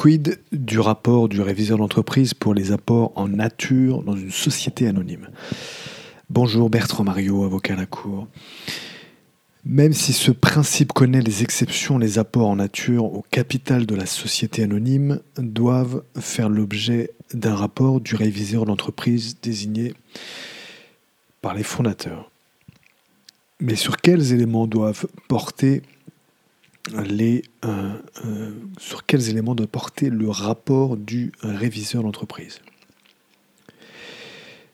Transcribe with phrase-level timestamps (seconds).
[0.00, 5.28] Quid du rapport du réviseur d'entreprise pour les apports en nature dans une société anonyme?
[6.30, 8.26] Bonjour Bertrand Mario, avocat à la Cour.
[9.66, 14.06] Même si ce principe connaît les exceptions, les apports en nature au capital de la
[14.06, 19.92] société anonyme doivent faire l'objet d'un rapport du réviseur d'entreprise désigné
[21.42, 22.30] par les fondateurs.
[23.60, 25.82] Mais sur quels éléments doivent porter
[26.94, 32.60] euh, euh, sur quels éléments doit porter le rapport du réviseur d'entreprise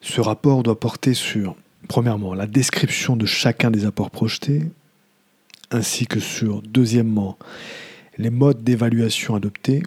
[0.00, 1.56] Ce rapport doit porter sur,
[1.88, 4.62] premièrement, la description de chacun des apports projetés,
[5.70, 7.38] ainsi que sur, deuxièmement,
[8.18, 9.82] les modes d'évaluation adoptés.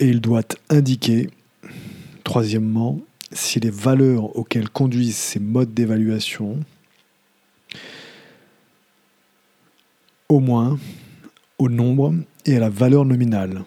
[0.00, 1.30] Et il doit indiquer,
[2.24, 3.00] troisièmement,
[3.32, 6.60] si les valeurs auxquelles conduisent ces modes d'évaluation,
[10.32, 10.78] au moins,
[11.58, 12.14] au nombre
[12.46, 13.64] et à la valeur nominale,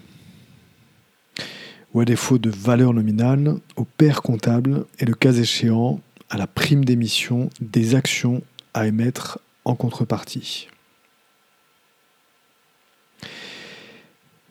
[1.93, 6.47] ou à défaut de valeur nominale, au père comptable et le cas échéant à la
[6.47, 8.41] prime d'émission des actions
[8.73, 10.67] à émettre en contrepartie.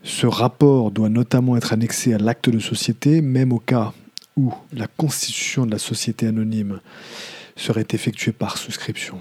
[0.05, 3.93] Ce rapport doit notamment être annexé à l'acte de société, même au cas
[4.37, 6.81] où la constitution de la société anonyme
[7.57, 9.21] serait effectuée par souscription.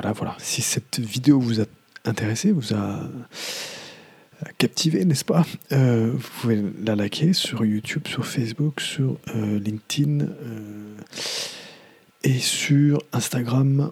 [0.00, 0.36] Voilà, voilà.
[0.38, 1.64] Si cette vidéo vous a
[2.04, 3.00] intéressé, vous a
[4.56, 10.20] captivé, n'est-ce pas euh, Vous pouvez la liker sur YouTube, sur Facebook, sur euh, LinkedIn.
[10.20, 10.94] Euh,
[12.22, 13.90] et sur Instagram,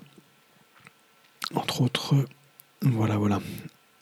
[1.56, 2.14] entre autres.
[2.82, 3.40] Voilà, voilà.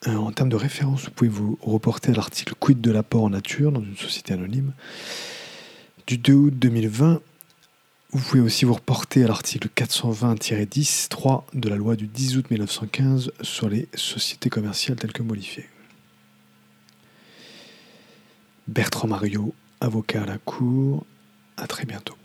[0.05, 3.71] En termes de référence, vous pouvez vous reporter à l'article Quid de l'apport en nature
[3.71, 4.73] dans une société anonyme
[6.05, 7.19] du 2 août 2020.
[8.15, 13.33] Vous pouvez aussi vous reporter à l'article 420-10-3 de la loi du 10 août 1915
[13.41, 15.67] sur les sociétés commerciales telles que modifiées.
[18.69, 21.05] Bertrand Mario, avocat à la Cour.
[21.57, 22.15] À très bientôt.